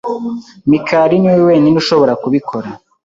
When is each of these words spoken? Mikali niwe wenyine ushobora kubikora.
Mikali 0.69 1.15
niwe 1.19 1.41
wenyine 1.47 1.75
ushobora 1.83 2.13
kubikora. 2.21 2.69